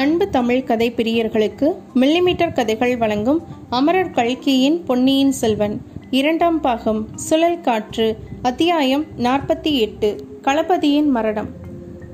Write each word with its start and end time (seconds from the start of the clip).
அன்பு 0.00 0.28
தமிழ் 0.28 0.62
கதை 0.62 0.92
பிரியர்களுக்கு 0.96 1.74
மில்லிமீட்டர் 1.94 2.52
கதைகள் 2.52 2.96
வழங்கும் 2.96 3.42
அமரர் 3.70 4.10
கல்கியின் 4.10 4.84
பொன்னியின் 4.84 5.32
செல்வன். 5.32 5.82
இரண்டாம் 6.10 6.60
பாகம் 6.60 7.08
சுழல் 7.14 7.60
காற்று 7.60 8.16
அத்தியாயம் 8.42 9.04
நாற்பத்தி 9.18 9.72
எட்டு 9.78 10.16
களபதியின் 10.42 11.06
மரணம். 11.06 11.48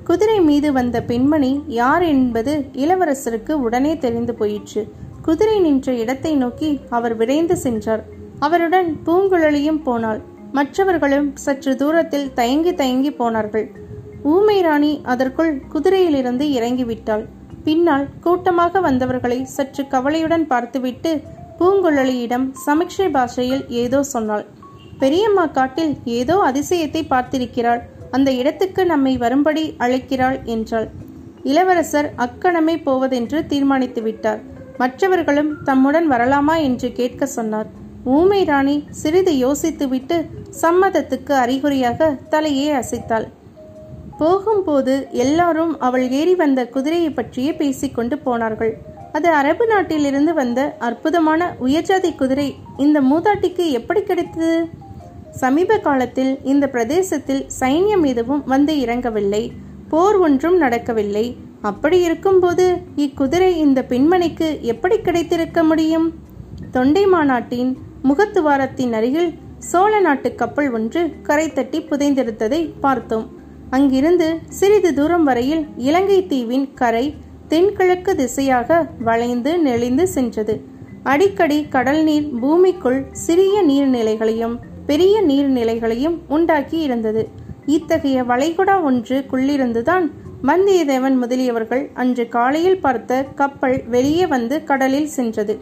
குதிரை 0.04 0.40
மீது 0.40 0.72
வந்த 0.72 1.02
பெண்மணி 1.02 1.62
யார் 1.66 2.02
என்பது 2.02 2.64
இளவரசருக்கு 2.72 3.52
உடனே 3.52 3.96
தெரிந்து 3.96 4.34
போயிற்று. 4.34 4.88
குதிரை 5.22 5.60
நின்ற 5.60 5.94
இடத்தை 5.94 6.34
நோக்கி 6.34 6.80
அவர் 6.88 7.16
விரைந்து 7.16 7.56
சென்றார். 7.56 8.04
அவருடன் 8.38 8.96
பூங்குழலியும் 9.06 9.82
போனாள். 9.82 10.20
மற்றவர்களும் 10.52 11.36
சற்று 11.36 11.76
தூரத்தில் 11.76 12.32
தயங்கி 12.32 12.74
தயங்கி 12.74 13.10
போனார்கள். 13.10 13.70
ஊமை 14.22 14.60
ராணி 14.60 15.00
அதற்குள் 15.04 15.62
குதிரையிலிருந்து 15.74 16.46
இறங்கிவிட்டாள். 16.48 17.26
பின்னால் 17.66 18.06
கூட்டமாக 18.24 18.80
வந்தவர்களை 18.80 19.38
சற்று 19.54 19.82
கவலையுடன் 19.94 20.46
பார்த்துவிட்டு 20.52 21.12
பூங்குழலியிடம் 21.58 22.46
சமிக்ஷை 22.66 23.08
பாஷையில் 23.10 23.64
ஏதோ 23.82 24.00
சொன்னாள். 24.12 24.44
பெரியம்மா 24.98 25.44
காட்டில் 25.56 25.94
ஏதோ 26.18 26.36
அதிசயத்தை 26.48 27.02
பார்த்திருக்கிறாள். 27.12 27.80
அந்த 28.10 28.30
இடத்துக்கு 28.40 28.82
நம்மை 28.92 29.14
வரும்படி 29.24 29.64
அழைக்கிறாள் 29.84 30.38
என்றாள். 30.54 30.88
இளவரசர் 31.42 32.08
அக்கணமே 32.24 32.76
போவதென்று 32.86 33.40
தீர்மானித்து 33.46 34.02
விட்டார். 34.02 34.40
மற்றவர்களும் 34.78 35.50
தம்முடன் 35.68 36.08
வரலாமா 36.12 36.56
என்று 36.68 36.88
கேட்க 36.92 37.26
சொன்னார். 37.36 37.68
ஊமை 38.16 38.40
ராணி 38.44 38.76
சிறிது 39.00 39.32
யோசித்துவிட்டு 39.44 40.16
சம்மதத்துக்கு 40.62 41.34
அறிகுறியாக 41.44 42.10
தலையே 42.30 42.68
அசைத்தாள். 42.80 43.26
போகும்போது 44.18 45.08
எல்லாரும் 45.10 45.80
அவள் 45.80 46.10
ஏறி 46.10 46.34
வந்த 46.34 46.66
குதிரையை 46.66 47.10
பற்றியே 47.10 47.52
பேசிக்கொண்டு 47.54 48.18
போனார்கள். 48.18 48.72
அது 49.12 49.28
அரபு 49.28 49.66
நாட்டிலிருந்து 49.66 50.34
வந்த 50.34 50.76
அற்புதமான 50.78 51.56
உயர்ஜாதி 51.60 52.14
குதிரை 52.14 52.56
இந்த 52.76 53.00
மூதாட்டிக்கு 53.00 53.70
எப்படி 53.70 54.02
கிடைத்தது? 54.02 54.68
சமீப 55.30 55.78
காலத்தில் 55.78 56.38
இந்த 56.44 56.68
பிரதேசத்தில் 56.68 57.46
சைன்யம் 57.60 58.04
எதுவும் 58.06 58.42
வந்து 58.44 58.80
இறங்கவில்லை 58.80 59.52
போர் 59.88 60.16
ஒன்றும் 60.16 60.56
நடக்கவில்லை. 60.56 61.36
அப்படி 61.60 62.00
இருக்கும்போது 62.00 62.76
இக்குதிரை 62.96 63.50
இந்த 63.56 63.82
பெண்மணிக்கு 63.88 64.60
எப்படி 64.60 64.98
கிடைத்திருக்க 64.98 65.62
முடியும்? 65.62 66.14
தொண்டை 66.70 67.06
மாநாட்டின் 67.06 67.78
முகத்துவாரத்தின் 68.04 68.92
அருகில் 68.92 69.34
சோழ 69.58 70.00
நாட்டு 70.00 70.34
கப்பல் 70.34 70.72
ஒன்று 70.72 71.10
கரை 71.22 71.52
தட்டி 71.52 71.78
புதைந்திருந்ததை 71.80 72.70
பார்த்தோம். 72.80 73.35
அங்கிருந்து 73.70 74.38
சிறிது 74.48 74.94
தூரம் 74.94 75.24
வரையில் 75.24 75.66
இலங்கை 75.76 76.26
தீவின் 76.26 76.74
கரை 76.74 77.14
தென்கிழக்கு 77.48 78.14
திசையாக 78.14 78.88
வளைந்து 79.00 79.58
நெளிந்து 79.58 80.08
சென்றது. 80.08 80.60
அடிக்கடி 81.02 81.66
கடல் 81.68 82.02
நீர் 82.02 82.28
பூமிக்குள் 82.40 83.04
சிறிய 83.12 83.62
நீர்நிலைகளையும் 83.62 84.56
பெரிய 84.86 85.22
நீர்நிலைகளையும் 85.22 86.18
உண்டாக்கி 86.28 86.78
இருந்தது. 86.78 87.28
இத்தகைய 87.66 88.22
வளைகுடா 88.22 88.76
ஒன்றுக்குள்ளிருந்துதான் 88.88 90.10
வந்தியத்தேவன் 90.42 91.16
முதலியவர்கள் 91.22 91.92
அன்று 91.94 92.28
காலையில் 92.28 92.80
பார்த்த 92.80 93.22
கப்பல் 93.22 93.88
வெளியே 93.88 94.26
வந்து 94.26 94.64
கடலில் 94.64 95.06
சென்றது. 95.06 95.60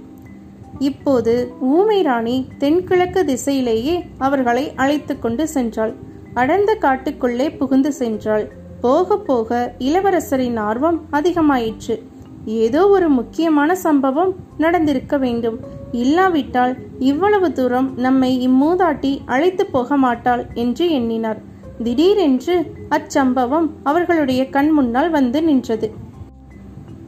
இப்போது 0.79 1.53
ஊமை 1.61 2.03
ராணி 2.03 2.47
தென்கிழக்கு 2.59 3.25
திசையிலேயே 3.25 4.05
அவர்களை 4.19 4.73
அழைத்து 4.77 5.19
கொண்டு 5.19 5.49
சென்றாள். 5.55 5.95
அடர்ந்த 6.35 6.77
காட்டுக்குள்ளே 6.81 7.57
புகுந்து 7.57 7.93
சென்றாள். 7.99 8.47
போக 8.81 9.19
போக 9.19 9.75
இளவரசரின் 9.79 10.59
ஆர்வம் 10.59 10.99
அதிகமாயிற்று. 11.13 11.97
ஏதோ 12.45 12.89
ஒரு 12.89 13.09
முக்கியமான 13.09 13.75
சம்பவம் 13.75 14.35
நடந்திருக்க 14.59 15.17
வேண்டும். 15.19 15.59
இல்லாவிட்டால் 15.93 16.75
இவ்வளவு 16.99 17.53
தூரம் 17.53 17.89
நம்மை 17.97 18.49
இம்மூதாட்டி 18.49 19.21
அழைத்து 19.27 19.67
போக 19.67 19.97
மாட்டாள் 19.97 20.47
என்று 20.55 20.91
எண்ணினார். 20.91 21.41
திடீரென்று 21.83 22.57
அச்சம்பவம் 22.91 23.69
அவர்களுடைய 23.83 24.51
கண் 24.51 24.71
முன்னால் 24.71 25.11
வந்து 25.11 25.43
நின்றது. 25.43 25.89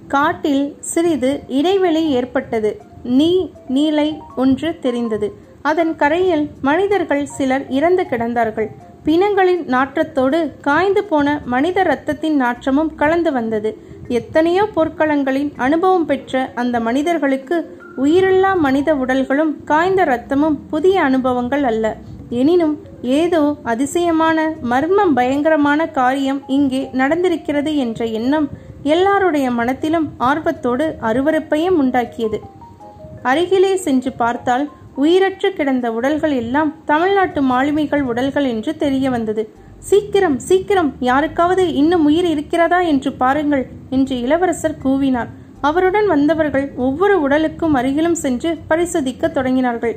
காட்டில் 0.08 0.76
சிறிது 0.80 1.40
இடைவெளி 1.48 2.10
ஏற்பட்டது. 2.10 2.80
நீ 3.02 3.50
நீலை 3.68 4.08
ஒன்று 4.36 4.78
தெரிந்தது. 4.78 5.28
அதன் 5.62 5.96
கரையில் 5.96 6.50
மனிதர்கள் 6.60 7.26
சிலர் 7.26 7.68
இறந்து 7.68 8.06
கிடந்தார்கள். 8.10 8.68
பிணங்களின் 9.06 9.64
நாற்றத்தோடு 9.64 10.38
காய்ந்து 10.60 11.04
போன 11.04 11.40
மனித 11.44 11.78
இரத்தத்தின் 11.82 12.36
நாற்றமும் 12.42 12.94
கலந்து 12.94 13.32
வந்தது. 13.32 13.70
எத்தனையோ 14.08 14.62
போர்க்களங்களின் 14.76 15.50
அனுபவம் 15.56 16.06
பெற்ற 16.06 16.50
அந்த 16.54 16.80
மனிதர்களுக்கு 16.80 17.56
உயிரில்லா 18.04 18.50
மனித 18.56 18.88
உடல்களும் 18.94 19.52
காய்ந்த 19.64 20.02
இரத்தமும் 20.02 20.56
புதிய 20.70 20.96
அனுபவங்கள் 21.02 21.62
அல்ல. 21.62 21.96
எனினும் 22.30 22.74
ஏதோ 23.02 23.42
அதிசயமான 23.62 24.48
மர்மம் 24.62 25.14
பயங்கரமான 25.14 25.86
காரியம் 25.98 26.42
இங்கே 26.46 26.82
நடந்திருக்கிறது 26.92 27.74
என்ற 27.76 28.04
எண்ணம் 28.20 28.48
எல்லாருடைய 28.82 29.50
மனத்திலும் 29.50 30.08
ஆர்வத்தோடு 30.18 30.86
அருவருப்பையும் 31.02 31.78
உண்டாக்கியது. 31.82 32.40
அருகிலே 33.22 33.76
சென்று 33.76 34.12
பார்த்தால் 34.12 34.66
உயிரற்று 34.96 35.48
கிடந்த 35.52 35.86
உடல்கள் 35.92 36.34
எல்லாம் 36.42 36.70
தமிழ்நாட்டு 36.84 37.40
மாலுமிகள் 37.42 38.02
உடல்கள் 38.02 38.44
என்று 38.44 38.72
தெரிய 38.76 39.10
வந்தது. 39.10 39.42
சீக்கிரம் 39.88 40.38
சீக்கிரம் 40.38 40.90
யாருக்காவது 41.08 41.64
இன்னும் 41.74 42.04
உயிர் 42.04 42.24
இருக்கிறதா 42.24 42.80
என்று 42.92 43.12
பாருங்கள் 43.22 43.64
என்று 43.90 44.14
இளவரசர் 44.20 44.80
கூவினார். 44.84 45.30
அவருடன் 45.60 46.06
வந்தவர்கள் 46.06 46.66
ஒவ்வொரு 46.76 47.14
உடலுக்கும் 47.20 47.74
அருகிலும் 47.74 48.18
சென்று 48.24 48.50
பரிசோதிக்க 48.68 49.28
தொடங்கினார்கள். 49.28 49.94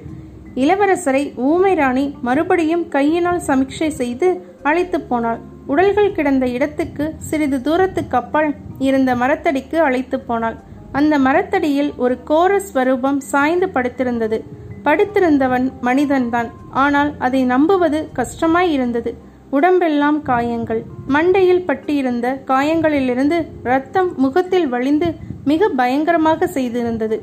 இளவரசரை 0.56 1.24
ஊமை 1.50 1.74
ராணி 1.76 2.06
மறுபடியும் 2.22 2.86
கையினால் 2.88 3.42
சமீட்சை 3.48 3.90
செய்து 4.02 4.30
அழைத்து 4.64 5.00
போனாள். 5.02 5.40
உடல்கள் 5.66 6.16
கிடந்த 6.18 6.46
இடத்துக்கு 6.48 7.06
சிறிது 7.18 7.58
தூரத்துக்கு 7.62 8.18
அப்பால் 8.18 8.50
இருந்த 8.80 9.12
மரத்தடிக்கு 9.16 9.78
அழைத்து 9.88 10.20
போனாள். 10.20 10.58
அந்த 10.92 11.16
மரத்தடியில் 11.20 11.92
ஒரு 11.98 12.16
கோர 12.24 12.52
ஸ்வரூபம் 12.60 13.20
சாய்ந்து 13.32 13.68
படுத்திருந்தது. 13.68 14.38
படுத்திருந்தவன் 14.84 15.66
மனிதன்தான். 15.82 16.50
ஆனால் 16.84 17.12
அதை 17.18 17.42
நம்புவது 17.44 18.00
கஷ்டமாய் 18.20 18.72
இருந்தது 18.76 19.12
உடம்பெல்லாம் 19.50 20.20
காயங்கள். 20.22 20.82
மண்டையில் 21.16 21.66
பட்டியிருந்த 21.66 22.28
காயங்களிலிருந்து 22.48 23.38
ரத்தம் 23.64 24.10
முகத்தில் 24.18 24.68
வழிந்து 24.68 25.08
மிக 25.44 25.70
பயங்கரமாக 25.80 26.48
செய்திருந்தது. 26.48 27.18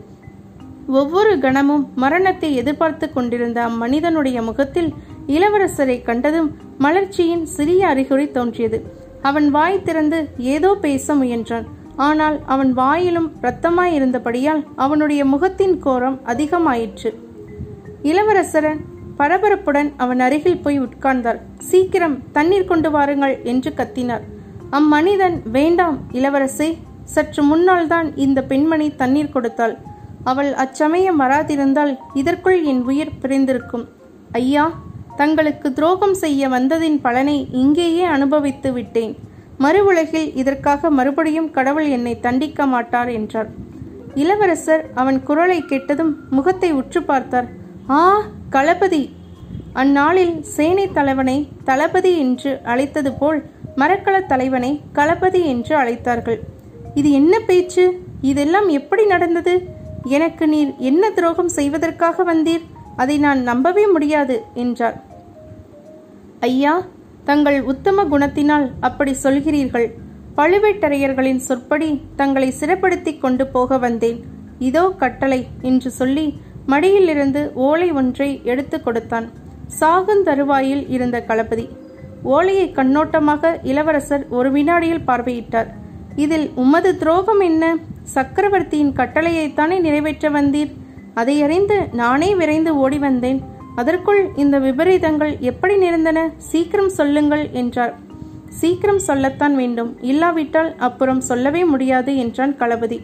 ஒவ்வொரு 1.01 1.33
கணமும் 1.39 1.85
மரணத்தை 1.95 2.51
எதிர்பார்த்து 2.55 3.07
கொண்டிருந்த 3.13 3.59
அம்மனிதனுடைய 3.69 4.39
முகத்தில் 4.43 4.91
இளவரசரை 5.27 5.97
கண்டதும் 6.03 6.51
மலர்ச்சியின் 6.79 7.45
சிறிய 7.57 7.83
அறிகுறி 7.87 8.27
தோன்றியது. 8.31 8.79
அவன் 9.23 9.49
வாய் 9.51 9.85
திறந்து 9.87 10.19
ஏதோ 10.55 10.71
பேச 10.85 11.15
முயன்றான். 11.15 11.67
ஆனால் 12.09 12.37
அவன் 12.45 12.73
வாயிலும் 12.79 13.29
இரத்தமாயிருந்தபடியால் 13.43 14.63
அவனுடைய 14.77 15.25
முகத்தின் 15.25 15.77
கோரம் 15.79 16.19
அதிகமாயிற்று. 16.27 17.13
இளவரசரன் 18.11 18.81
பரபரப்புடன் 19.19 19.91
அவன் 20.03 20.21
அருகில் 20.25 20.63
போய் 20.65 20.79
உட்கார்ந்தார் 20.87 21.39
சீக்கிரம் 21.69 22.17
தண்ணீர் 22.37 22.69
கொண்டு 22.71 22.89
வாருங்கள் 22.95 23.35
என்று 23.53 23.71
கத்தினார். 23.79 24.25
அம்மனிதன் 24.79 25.37
வேண்டாம் 25.57 25.97
இளவரசே. 26.19 26.69
சற்று 27.15 27.43
முன்னால் 27.51 27.89
தான் 27.93 28.09
இந்த 28.25 28.39
பெண்மணி 28.51 28.89
தண்ணீர் 29.01 29.35
கொடுத்தாள். 29.35 29.75
அவள் 30.31 30.51
அச்சமயம் 30.65 31.21
வராதிருந்தால் 31.23 31.93
இதற்குள் 32.21 32.59
என் 32.71 32.83
உயிர் 32.91 33.17
பிரிந்திருக்கும். 33.23 33.85
ஐயா 34.41 34.65
தங்களுக்கு 35.21 35.69
துரோகம் 35.77 36.17
செய்ய 36.23 36.49
வந்ததின் 36.55 36.99
பலனை 37.05 37.37
இங்கேயே 37.63 38.05
அனுபவித்து 38.17 38.71
விட்டேன். 38.79 39.13
மறு 39.65 39.83
உலகில் 39.91 40.29
இதற்காக 40.41 40.91
மறுபடியும் 40.99 41.53
கடவுள் 41.59 41.89
என்னை 41.97 42.15
தண்டிக்க 42.27 42.67
மாட்டார் 42.75 43.13
என்றார். 43.19 43.51
இளவரசர் 44.23 44.83
அவன் 45.01 45.19
குரலை 45.29 45.61
கேட்டதும் 45.71 46.13
முகத்தை 46.37 46.71
உற்று 46.81 47.01
பார்த்தார். 47.11 47.49
ஆ 47.91 48.23
களபதி. 48.51 49.11
அந்நாளில் 49.73 50.43
சேனை 50.43 50.93
தலைவனை 50.93 51.49
தளபதி 51.65 52.19
என்று 52.19 52.61
அழைத்தது 52.65 53.13
போல் 53.13 53.39
மரக்கலத் 53.77 54.27
தலைவனை 54.27 54.81
களபதி 54.95 55.45
என்று 55.45 55.75
அழைத்தார்கள். 55.77 56.39
இது 56.95 57.11
என்ன 57.11 57.41
பேச்சு? 57.41 57.85
இதெல்லாம் 58.21 58.69
எப்படி 58.69 59.05
நடந்தது? 59.05 59.55
எனக்கு 60.05 60.47
நீர் 60.49 60.75
என்ன 60.79 61.11
துரோகம் 61.11 61.49
செய்வதற்காக 61.49 62.25
வந்தீர்? 62.25 62.65
அதை 62.97 63.19
நான் 63.19 63.43
நம்பவே 63.43 63.87
முடியாது 63.87 64.43
என்றார். 64.55 65.03
ஐயா 66.41 66.75
தங்கள் 67.25 67.63
உத்தம 67.63 68.05
குணத்தினால் 68.05 68.71
அப்படி 68.81 69.15
சொல்கிறீர்கள். 69.23 69.89
பழுவேட்டரையர்களின் 70.37 71.43
சொற்படி 71.49 72.03
தங்களை 72.17 72.55
சிறப்படுத்தி 72.61 73.19
கொண்டு 73.19 73.47
போக 73.47 73.79
வந்தேன். 73.79 74.25
இதோ 74.59 74.95
கட்டளை 74.97 75.47
என்று 75.61 75.91
சொல்லி 75.91 76.27
மடியிலிருந்து 76.67 77.53
ஓலை 77.55 77.93
ஒன்றை 77.93 78.41
எடுத்து 78.45 78.83
கொடுத்தான். 78.83 79.27
சாகுந்தருவாயில் 79.81 80.85
இருந்த 80.89 81.25
களபதி. 81.29 81.69
ஓலையை 82.23 82.73
கண்ணோட்டமாக 82.75 83.53
இளவரசர் 83.63 84.29
ஒரு 84.29 84.51
வினாடியில் 84.53 85.07
பார்வையிட்டார். 85.07 85.69
இதில் 86.17 86.53
உமது 86.55 86.99
துரோகம் 86.99 87.41
என்ன? 87.41 87.77
சக்கரவர்த்தியின் 88.03 88.93
கட்டளையைத்தானே 88.97 89.81
நிறைவேற்ற 89.81 90.31
வந்தீர்? 90.31 90.73
அதை 91.15 91.43
அறிந்து 91.43 91.89
நானே 91.93 92.35
விரைந்து 92.35 92.77
ஓடி 92.77 92.99
வந்தேன். 92.99 93.43
அதற்குள் 93.77 94.23
இந்த 94.37 94.59
விபரீதங்கள் 94.59 95.39
எப்படி 95.39 95.75
நேர்ந்தன 95.77 96.19
சீக்கிரம் 96.37 96.89
சொல்லுங்கள் 96.89 97.45
என்றார். 97.53 97.95
சீக்கிரம் 98.49 98.99
சொல்லத்தான் 98.99 99.57
வேண்டும். 99.57 99.91
இல்லாவிட்டால் 100.01 100.71
அப்புறம் 100.79 101.21
சொல்லவே 101.21 101.65
முடியாது 101.65 102.17
என்றான் 102.17 102.55
களபதி. 102.59 102.99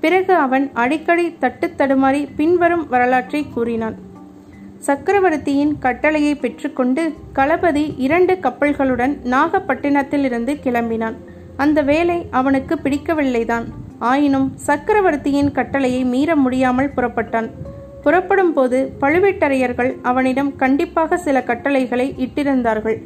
பிறகு 0.00 0.34
அவன் 0.34 0.70
அடிக்கடி 0.72 1.36
தட்டு 1.38 1.70
தடுமாறி 1.76 2.28
பின்வரும் 2.36 2.88
வரலாற்றை 2.88 3.46
கூறினான். 3.54 3.96
சக்கரவர்த்தியின் 4.78 5.78
கட்டளையை 5.78 6.34
பெற்றுக்கொண்டு 6.34 7.12
களபதி 7.34 7.94
இரண்டு 7.96 8.34
கப்பல்களுடன் 8.34 9.16
நாகப்பட்டினத்திலிருந்து 9.24 10.52
கிளம்பினான். 10.64 11.14
அந்த 11.56 11.82
வேலை 11.82 12.26
அவனுக்கு 12.30 12.74
பிடிக்கவில்லைதான். 12.74 13.64
ஆயினும் 13.98 14.52
சக்கரவர்த்தியின் 14.56 15.52
கட்டளையை 15.52 16.04
மீற 16.04 16.36
முடியாமல் 16.36 16.92
புறப்பட்டான். 16.96 17.50
புறப்படும் 18.02 18.52
போது 18.52 18.92
பழுவேட்டரையர்கள் 19.00 19.96
அவனிடம் 20.02 20.56
கண்டிப்பாக 20.56 21.16
சில 21.16 21.42
கட்டளைகளை 21.42 22.14
இட்டிருந்தார்கள். 22.18 22.98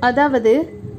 அதாவது 0.00 0.52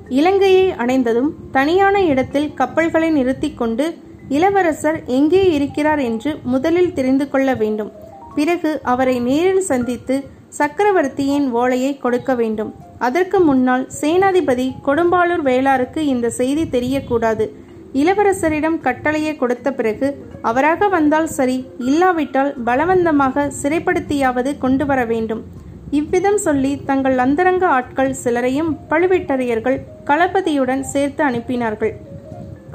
இலங்கையை 0.10 0.72
அடைந்ததும் 0.72 1.36
தனியான 1.52 2.04
இடத்தில் 2.04 2.54
கப்பல்களை 2.54 3.10
நிறுத்தி 3.10 3.54
கொண்டு 3.54 3.98
இளவரசர் 4.36 4.98
எங்கே 5.18 5.44
இருக்கிறார் 5.58 6.02
என்று 6.10 6.32
முதலில் 6.54 6.96
தெரிந்து 6.98 7.26
கொள்ள 7.30 7.50
வேண்டும். 7.62 7.92
பிறகு 8.38 8.72
அவரை 8.94 9.16
நேரில் 9.28 9.64
சந்தித்து 9.72 10.16
சக்கரவர்த்தியின் 10.58 11.48
ஓலையை 11.62 11.92
கொடுக்க 12.04 12.32
வேண்டும். 12.42 12.72
அதற்கு 13.08 13.38
முன்னால் 13.48 13.86
சேனாதிபதி 14.02 14.68
கொடும்பாளூர் 14.88 15.44
வேளாருக்கு 15.50 16.02
இந்த 16.14 16.28
செய்தி 16.40 16.64
தெரியக்கூடாது. 16.76 17.46
இளவரசரிடம் 18.02 18.78
கட்டளையை 18.86 19.34
கொடுத்த 19.36 19.68
பிறகு 19.78 20.08
அவராக 20.50 20.88
வந்தால் 20.96 21.30
சரி 21.38 21.58
இல்லாவிட்டால் 21.90 22.52
பலவந்தமாக 22.68 23.46
சிறைப்படுத்தியாவது 23.62 24.52
கொண்டு 24.64 24.86
வர 24.92 25.02
வேண்டும். 25.14 25.42
இவ்விதம் 26.00 26.40
சொல்லி 26.46 26.72
தங்கள் 26.90 27.18
அந்தரங்க 27.26 27.66
ஆட்கள் 27.78 28.12
சிலரையும் 28.24 28.72
பழுவேட்டரையர்கள் 28.92 29.78
களபதியுடன் 30.10 30.84
சேர்த்து 30.94 31.24
அனுப்பினார்கள். 31.30 31.94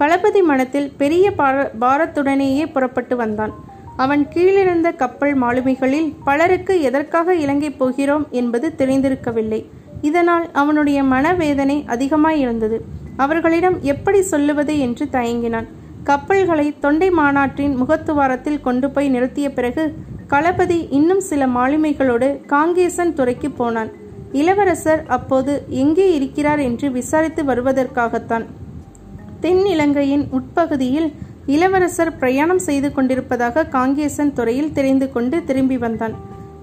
களபதி 0.00 0.40
மனத்தில் 0.50 0.88
பெரிய 1.00 1.26
பார 1.40 1.56
பாரத்துடனேயே 1.80 2.64
புறப்பட்டு 2.72 3.16
வந்தான். 3.16 3.52
அவன் 3.96 4.22
கீழிருந்த 4.34 4.88
கப்பல் 4.96 5.34
மாலுமிகளில் 5.42 6.08
பலருக்கு 6.24 6.74
எதற்காக 6.80 7.34
இலங்கை 7.34 7.70
போகிறோம் 7.70 8.24
என்பது 8.40 8.68
தெரிந்திருக்கவில்லை. 8.78 9.60
இதனால் 10.08 10.46
அவனுடைய 10.52 10.98
மனவேதனை 11.12 11.76
அதிகமாயிருந்தது 11.94 12.78
அவர்களிடம் 13.16 13.76
எப்படி 13.92 14.20
சொல்லுவது 14.22 14.74
என்று 14.78 15.04
தயங்கினான். 15.12 15.68
கப்பல்களை 16.04 16.66
தொண்டை 16.84 17.10
மாநாட்டின் 17.10 17.74
முகத்துவாரத்தில் 17.82 18.60
கொண்டு 18.60 18.90
போய் 18.90 19.12
நிறுத்திய 19.14 19.48
பிறகு 19.48 19.84
களபதி 20.32 20.78
இன்னும் 20.98 21.20
சில 21.20 21.46
மாலுமிகளோடு 21.56 22.28
காங்கேசன் 22.52 23.14
துறைக்கு 23.14 23.50
போனான். 23.50 23.90
இளவரசர் 24.32 25.02
அப்போது 25.06 25.52
எங்கே 25.82 26.06
இருக்கிறார் 26.14 26.60
என்று 26.68 26.86
விசாரித்து 26.90 27.42
வருவதற்காகத்தான். 27.44 28.46
தென் 29.42 29.62
இலங்கையின் 29.66 30.24
உட்பகுதியில் 30.30 31.06
இளவரசர் 31.46 32.18
பிரயாணம் 32.18 32.60
செய்து 32.66 32.88
கொண்டிருப்பதாக 32.92 33.64
காங்கேசன் 33.72 34.32
துறையில் 34.32 34.72
தெரிந்து 34.72 35.06
கொண்டு 35.12 35.36
திரும்பி 35.44 35.78
வந்தான். 35.78 36.14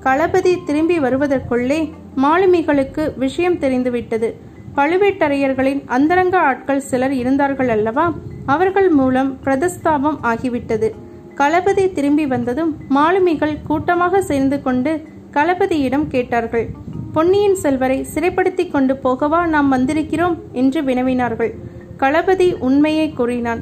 களபதி 0.04 0.54
திரும்பி 0.66 0.98
வருவதற்குள்ளே 1.00 1.80
மாலுமிகளுக்கு 2.16 3.04
விஷயம் 3.18 3.58
தெரிந்துவிட்டது. 3.60 4.30
பழுவேட்டரையர்களின் 4.76 5.82
அந்தரங்க 5.86 6.36
ஆட்கள் 6.40 6.86
சிலர் 6.90 7.16
இருந்தார்கள் 7.22 7.70
அல்லவா? 7.70 8.06
அவர்கள் 8.46 8.90
மூலம் 8.90 9.32
பிரதஸ்தாபம் 9.44 10.20
ஆகிவிட்டது. 10.32 10.90
களபதி 11.36 11.86
திரும்பி 11.92 12.26
வந்ததும் 12.26 12.72
மாலுமிகள் 12.90 13.58
கூட்டமாக 13.64 14.22
சேர்ந்து 14.22 14.60
கொண்டு 14.62 14.94
களபதியிடம் 15.34 16.08
கேட்டார்கள் 16.08 16.68
பொன்னியின் 17.14 17.56
செல்வரை 17.56 18.00
சிறைப்படுத்தி 18.14 18.66
கொண்டு 18.72 18.94
போகவா 19.04 19.42
நாம் 19.48 19.70
வந்திருக்கிறோம்? 19.74 20.38
என்று 20.52 20.82
வினவினார்கள். 20.82 21.52
களபதி 22.00 22.56
உண்மையை 22.60 23.14
கூறினான். 23.14 23.62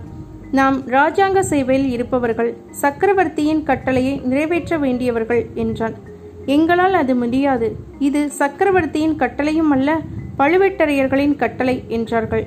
நாம் 0.52 0.78
ராஜாங்க 0.88 1.40
சேவையில் 1.40 1.90
இருப்பவர்கள் 1.92 2.58
சக்கரவர்த்தியின் 2.72 3.64
கட்டளையை 3.64 4.22
நிறைவேற்ற 4.24 4.78
வேண்டியவர்கள் 4.78 5.46
என்றான். 5.54 5.96
எங்களால் 6.46 6.94
அது 6.94 7.16
முடியாது. 7.16 7.76
இது 8.00 8.30
சக்கரவர்த்தியின் 8.30 9.18
கட்டளையும் 9.18 9.72
அல்ல 9.72 10.00
பழுவேட்டரையர்களின் 10.40 11.36
கட்டளை 11.36 11.84
என்றார்கள். 11.88 12.46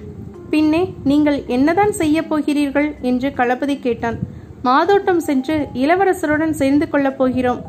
பின்னே 0.51 0.95
நீங்கள் 1.05 1.43
என்னதான் 1.47 1.93
செய்ய 1.93 2.27
போகிறீர்கள்? 2.27 2.95
என்று 3.01 3.29
களபதி 3.29 3.81
கேட்டான். 3.81 4.19
மாதோட்டம் 4.63 5.21
சென்று 5.21 5.69
இளவரசருடன் 5.75 6.51
சேர்ந்து 6.51 6.89
கொள்ளப் 6.89 7.19
போகிறோம். 7.19 7.61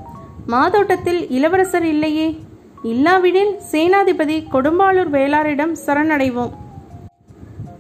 மாதோட்டத்தில் 0.48 1.30
இளவரசர் 1.30 1.86
இல்லையே. 1.86 2.40
இல்லாவிடில் 2.84 3.54
சேனாதிபதி 3.72 4.38
கொடும்பாளூர் 4.52 5.12
வேளாரிடம் 5.18 5.76
சரணடைவோம். 5.86 6.52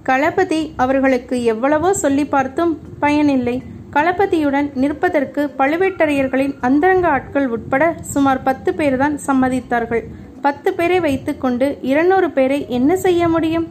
களபதி 0.07 0.59
அவர்களுக்கு 0.83 1.35
எவ்வளவோ 1.43 1.89
சொல்லி 2.03 2.23
பார்த்தும் 2.25 2.71
பயனில்லை. 2.99 3.55
களபதியுடன் 3.95 4.67
நிற்பதற்கு 4.81 5.41
பழுவேட்டரையர்களின் 5.59 6.55
அந்தரங்க 6.67 7.07
ஆட்கள் 7.07 7.47
உட்பட 7.47 7.83
சுமார் 8.13 8.41
பத்து 8.47 8.71
பேர்தான் 8.71 9.15
சம்மதித்தார்கள். 9.27 10.03
பத்து 10.45 10.69
பேரை 10.73 10.99
வைத்துக்கொண்டு 10.99 11.67
இருநூறு 11.81 12.29
பேரை 12.31 12.59
என்ன 12.77 12.95
செய்ய 12.95 13.27
முடியும்? 13.27 13.67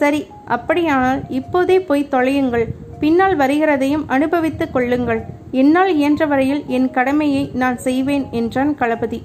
சரி 0.00 0.20
அப்படியானால் 0.56 1.20
இப்போதே 1.40 1.78
போய் 1.80 2.10
தொலையுங்கள். 2.14 2.66
பின்னால் 3.02 3.36
வருகிறதையும் 3.36 4.04
அனுபவித்துக் 4.06 4.74
கொள்ளுங்கள். 4.74 5.22
என்னால் 5.62 5.92
இயன்ற 5.96 6.24
வரையில் 6.26 6.62
என் 6.76 6.90
கடமையை 6.90 7.44
நான் 7.62 7.78
செய்வேன் 7.78 8.26
என்றான் 8.40 8.74
களபதி. 8.80 9.20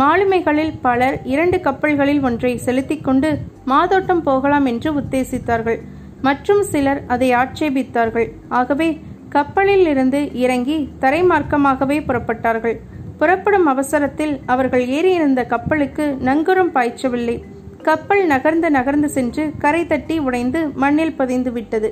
மாலுமைகளில் 0.00 0.72
பலர் 0.80 1.14
இரண்டு 1.24 1.60
கப்பல்களில் 1.60 2.22
ஒன்றை 2.22 2.50
செலுத்திக் 2.64 3.04
கொண்டு 3.04 3.28
மாதோட்டம் 3.66 4.22
போகலாம் 4.22 4.66
என்று 4.70 4.90
உத்தேசித்தார்கள். 5.00 5.78
மற்றும் 6.22 6.62
சிலர் 6.62 7.00
அதை 7.06 7.28
ஆட்சேபித்தார்கள். 7.34 8.28
ஆகவே 8.48 8.88
கப்பலில் 9.28 9.86
இருந்து 9.86 10.20
இறங்கி 10.34 10.76
தரைமார்க்கமாகவே 11.00 11.98
புறப்பட்டார்கள். 12.08 12.76
புறப்படும் 13.18 13.66
அவசரத்தில் 13.66 14.34
அவர்கள் 14.46 14.84
ஏறியிருந்த 14.86 15.46
கப்பலுக்கு 15.46 16.06
நங்குரம் 16.24 16.74
பாய்ச்சவில்லை. 16.74 17.36
கப்பல் 17.82 18.26
நகர்ந்து 18.26 18.70
நகர்ந்து 18.70 19.08
சென்று 19.08 19.52
கரை 19.58 19.86
தட்டி 19.86 20.18
உடைந்து 20.18 20.60
மண்ணில் 20.84 21.18
பதிந்து 21.22 21.52
விட்டது. 21.52 21.90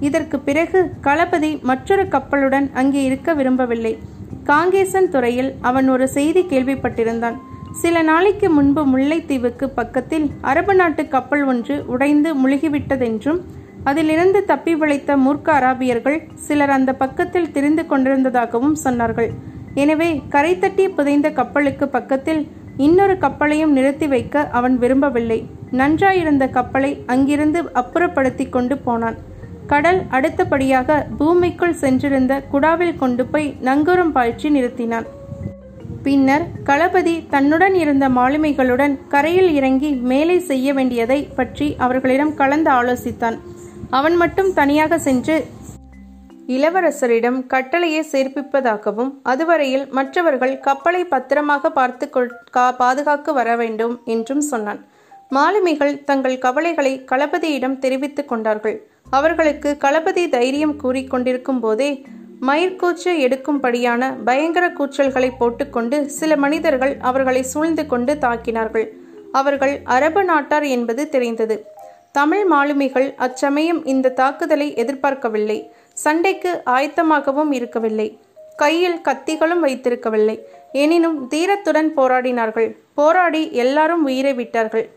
இதற்கு 0.00 0.36
பிறகு 0.40 0.80
களபதி 1.02 1.52
மற்றொரு 1.62 2.06
கப்பலுடன் 2.14 2.68
அங்கே 2.72 3.02
இருக்க 3.04 3.34
விரும்பவில்லை. 3.34 3.94
காங்கேசன் 4.48 5.08
துறையில் 5.14 5.50
அவன் 5.68 5.88
ஒரு 5.94 6.06
செய்தி 6.16 6.42
கேள்விப்பட்டிருந்தான். 6.50 7.36
சில 7.82 8.02
நாளைக்கு 8.08 8.48
முன்பு 8.50 8.82
முல்லைத்தீவுக்கு 8.92 9.66
பக்கத்தில் 9.78 10.26
அரபு 10.50 10.74
நாட்டு 10.74 11.02
கப்பல் 11.14 11.44
ஒன்று 11.52 11.74
உடைந்து 11.94 12.30
முழுகிவிட்டதென்றும் 12.42 13.40
அதிலிருந்து 13.90 14.40
தப்பி 14.44 14.72
பிழைத்த 14.76 15.16
மூர்க்க 15.24 15.48
அராபியர்கள் 15.58 16.18
சிலர் 16.46 16.74
அந்த 16.76 16.92
பக்கத்தில் 17.02 17.50
திரிந்து 17.50 17.82
கொண்டிருந்ததாகவும் 17.90 18.76
சொன்னார்கள். 18.84 19.30
எனவே 19.82 20.10
கரை 20.28 20.52
தட்டி 20.58 20.86
புதைந்த 20.88 21.28
கப்பலுக்கு 21.30 21.88
பக்கத்தில் 21.88 22.42
இன்னொரு 22.86 23.14
கப்பலையும் 23.24 23.76
நிறுத்தி 23.78 24.06
வைக்க 24.06 24.44
அவன் 24.58 24.76
விரும்பவில்லை. 24.78 25.38
நன்றாயிருந்த 25.80 26.44
கப்பலை 26.56 26.90
அங்கிருந்து 27.06 27.62
அப்புறப்படுத்தி 27.80 28.44
கொண்டு 28.48 28.76
போனான். 28.78 29.16
கடல் 29.72 30.00
அடுத்தபடியாக 30.16 30.96
பூமிக்குள் 31.18 31.78
சென்றிருந்த 31.82 32.34
குடாவில் 32.52 32.98
கொண்டு 33.02 33.24
போய் 33.26 33.48
நங்கூரம் 33.68 34.12
பாய்ச்சி 34.16 34.48
நிறுத்தினான். 34.56 35.06
பின்னர் 36.04 36.44
களபதி 36.68 37.14
தன்னுடன் 37.32 37.76
இருந்த 37.82 38.06
மாலுமிகளுடன் 38.18 38.94
கரையில் 39.12 39.50
இறங்கி 39.58 39.90
மேலே 40.10 40.36
செய்ய 40.50 40.74
வேண்டியதை 40.78 41.20
பற்றி 41.38 41.68
அவர்களிடம் 41.86 42.32
கலந்து 42.40 42.70
ஆலோசித்தான். 42.70 43.36
அவன் 43.98 44.16
மட்டும் 44.22 44.50
தனியாக 44.60 44.98
சென்று 45.06 45.36
இளவரசரிடம் 46.56 47.38
கட்டளையை 47.52 48.02
சேர்ப்பிப்பதாகவும் 48.12 49.12
அதுவரையில் 49.32 49.86
மற்றவர்கள் 49.98 50.54
கப்பலை 50.66 51.02
பத்திரமாக 51.14 51.70
பார்த்து 51.78 52.06
பாதுகாக்க 52.82 53.32
வர 53.38 53.48
வேண்டும் 53.62 53.94
என்றும் 54.14 54.44
சொன்னான். 54.50 54.82
மாலுமிகள் 55.36 55.96
தங்கள் 56.10 56.42
கவலைகளை 56.44 56.92
களபதியிடம் 57.10 57.80
தெரிவித்துக் 57.84 58.30
கொண்டார்கள். 58.32 58.76
அவர்களுக்கு 59.10 59.76
களபதி 59.80 60.28
தைரியம் 60.28 60.80
கூறிக்கொண்டிருக்கும் 60.84 61.60
போதே 61.60 62.06
மயிர்கூச்சு 62.42 63.04
எடுக்கும்படியான 63.04 64.14
பயங்கர 64.24 64.68
கூச்சல்களை 64.68 65.30
போட்டுக்கொண்டு 65.38 66.10
சில 66.10 66.36
மனிதர்கள் 66.36 66.96
அவர்களை 67.00 67.42
சூழ்ந்து 67.42 67.86
கொண்டு 67.86 68.14
தாக்கினார்கள். 68.14 68.88
அவர்கள் 69.32 69.80
அரபு 69.84 70.24
நாட்டார் 70.24 70.62
என்பது 70.62 71.08
தெரிந்தது. 71.08 71.64
தமிழ் 72.12 72.44
மாலுமிகள் 72.44 73.14
அச்சமயம் 73.16 73.84
இந்த 73.84 74.10
தாக்குதலை 74.10 74.74
எதிர்பார்க்கவில்லை. 74.74 75.70
சண்டைக்கு 75.92 76.62
ஆயத்தமாகவும் 76.66 77.52
இருக்கவில்லை. 77.52 78.18
கையில் 78.56 79.00
கத்திகளும் 79.08 79.64
வைத்திருக்கவில்லை. 79.64 80.38
எனினும் 80.72 81.30
தீரத்துடன் 81.30 81.90
போராடினார்கள். 81.96 82.76
போராடி 82.94 83.52
எல்லாரும் 83.52 84.04
உயிரை 84.04 84.34
விட்டார்கள். 84.34 84.90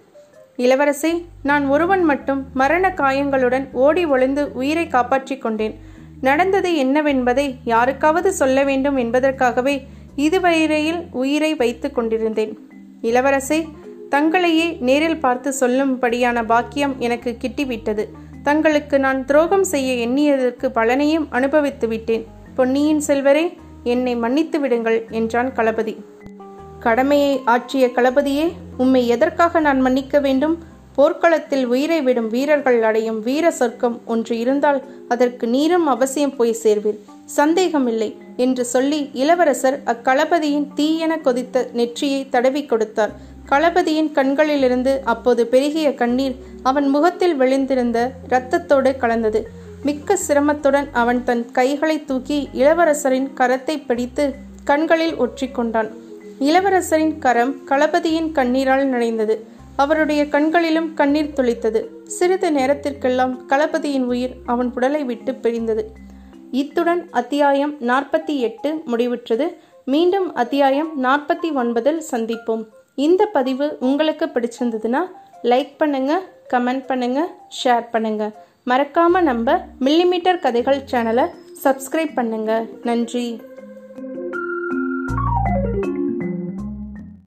இளவரசே 0.60 1.25
நான் 1.44 1.66
ஒருவன் 1.68 2.04
மட்டும் 2.04 2.46
மரண 2.54 2.92
காயங்களுடன் 2.92 3.70
ஓடி 3.72 4.06
ஒளிந்து 4.06 4.54
உயிரை 4.54 4.88
காப்பாற்றிக் 4.88 5.42
கொண்டேன். 5.42 5.80
நடந்தது 6.22 6.72
என்னவென்பதை 6.72 7.56
யாருக்காவது 7.63 8.34
சொல்ல 8.34 8.63
வேண்டும் 8.63 8.96
என்பதற்காகவே 8.96 9.88
இதுவரையில் 10.16 11.06
உயிரை 11.12 11.56
வைத்துக் 11.56 11.96
கொண்டிருந்தேன். 11.96 12.58
இளவரசே 13.01 13.68
தங்களையே 14.10 14.78
நேரில் 14.80 15.20
பார்த்து 15.20 15.54
சொல்லும்படியான 15.60 16.46
பாக்கியம் 16.46 16.96
எனக்கு 17.00 17.38
கிட்டிவிட்டது. 17.42 18.06
தங்களுக்கு 18.44 19.00
நான் 19.00 19.25
துரோகம் 19.25 19.63
செய்ய 19.63 20.08
எண்ணியதற்கு 20.08 20.68
பலனையும் 20.68 21.28
அனுபவித்து 21.30 21.88
விட்டேன். 21.88 22.28
பொன்னியின் 22.56 23.01
செல்வரே 23.08 23.54
என்னை 23.84 24.16
மன்னித்து 24.16 24.60
விடுங்கள் 24.60 25.06
என்றான் 25.10 25.51
களபதி. 25.56 25.96
கடமையை 26.80 27.42
ஆற்றிய 27.46 27.88
களபதியே 27.88 28.51
உம்மை 28.84 29.08
எதற்காக 29.08 29.60
நான் 29.60 29.80
மன்னிக்க 29.80 30.20
வேண்டும்? 30.20 30.58
போர்க்களத்தில் 30.96 31.66
உயிரை 31.66 32.02
விடும் 32.02 32.30
வீரர்கள் 32.30 32.78
அடையும் 32.84 33.20
வீர 33.22 33.52
சொர்க்கம் 33.52 33.98
ஒன்று 34.06 34.34
இருந்தால் 34.40 34.80
அதற்கு 35.08 35.48
நீரும் 35.48 35.88
அவசியம் 35.88 36.36
போய் 36.36 36.60
சேர்வீர். 36.64 37.00
சந்தேகமில்லை 37.38 38.10
என்று 38.36 38.66
சொல்லி 38.66 39.00
இளவரசர் 39.14 39.78
அக்களபதியின் 39.86 40.68
தீயென 40.76 41.14
கொதித்த 41.28 41.66
நெற்றியை 41.74 42.22
தடவி 42.30 42.64
கொடுத்தார். 42.66 43.14
களபதியின் 43.52 44.12
கண்களிலிருந்து 44.12 44.94
அப்போது 45.04 45.48
பெருகிய 45.48 45.88
கண்ணீர் 45.94 46.36
அவன் 46.64 46.88
முகத்தில் 46.88 47.36
விழுந்திருந்த 47.40 48.00
இரத்தத்தோடு 48.30 48.92
கலந்தது. 48.98 49.42
மிக்க 49.84 50.18
சிரமத்துடன் 50.28 50.88
அவன் 50.92 51.24
தன் 51.24 51.44
கைகளை 51.52 51.98
தூக்கி 52.06 52.50
இளவரசரின் 52.54 53.30
கரத்தை 53.40 53.76
பிடித்து 53.88 54.26
கண்களில் 54.64 55.16
ஒற்றிக்கொண்டான். 55.16 55.90
இளவரசரின் 56.48 57.17
கரம் 57.17 57.55
களபதியின் 57.65 58.31
கண்ணீரால் 58.31 58.86
நனைந்தது. 58.91 59.36
அவருடைய 59.75 60.27
கண்களிலும் 60.27 60.93
கண்ணீர் 60.93 61.34
துளித்தது. 61.36 61.79
சிறிது 62.05 62.51
நேரத்திற்கெல்லாம் 62.51 63.34
களபதியின் 63.50 64.05
உயிர் 64.05 64.36
அவன் 64.46 64.72
உடலை 64.75 65.03
விட்டு 65.03 65.36
பிரிந்தது. 65.36 65.91
இத்துடன் 66.51 67.10
அத்தியாயம் 67.12 67.74
நாற்பத்தி 67.79 68.36
எட்டு 68.38 68.84
முடிவுற்றது. 68.88 69.48
மீண்டும் 69.86 70.34
அத்தியாயம் 70.34 71.03
நாற்பத்தி 71.03 71.50
ஒன்பதில் 71.55 72.01
சந்திப்போம். 72.12 72.63
இந்த 72.96 73.25
பதிவு 73.25 73.77
உங்களுக்கு 73.79 74.25
பிடிச்சிருந்ததுன்னா 74.25 75.01
லைக் 75.43 75.74
பண்ணுங்க 75.77 76.22
கமெண்ட் 76.53 76.86
பண்ணுங்க 76.86 77.29
ஷேர் 77.63 77.86
பண்ணுங்க. 77.91 78.31
மறக்காம 78.65 79.22
நம்ம 79.22 79.60
மில்லிமீட்டர் 79.81 80.39
கதைகள் 80.39 80.84
சேனலை 80.91 81.27
சப்ஸ்கிரைப் 81.63 82.13
பண்ணுங்க. 82.15 82.65
நன்றி. 82.84 83.41